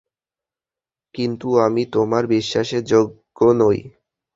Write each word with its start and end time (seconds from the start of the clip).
কিন্তু 1.15 1.47
আমি 1.65 1.83
তোমার 1.95 2.23
বিশ্বাসের 2.33 2.83
যোগ্য 2.91 3.39
নই। 3.59 3.79